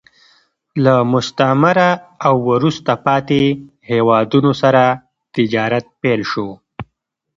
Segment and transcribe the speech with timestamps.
[0.83, 1.89] له مستعمره
[2.27, 3.41] او وروسته پاتې
[3.91, 4.83] هېوادونو سره
[5.35, 6.47] تجارت پیل شو